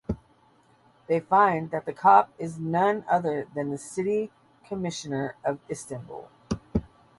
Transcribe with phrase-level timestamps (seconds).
[1.05, 4.31] They find that the cop is none other than the city
[4.65, 6.27] commissioner of Istanbul.